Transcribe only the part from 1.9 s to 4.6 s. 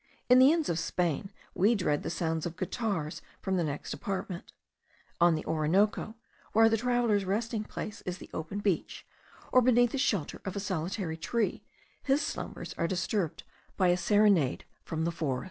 the sound of guitars from the next apartment;